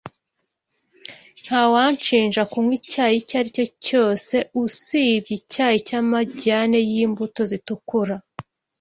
Nta 1.45 1.61
wanshinja 1.73 2.41
kunywa 2.51 2.73
icyayi 2.79 3.15
icyo 3.21 3.35
aricyo 3.39 3.65
cyose 3.85 4.35
usibye 4.63 5.33
icyayi 5.39 5.77
cy’amajyane 5.87 6.77
y’imbuto 6.91 7.41
zitukura. 7.51 8.15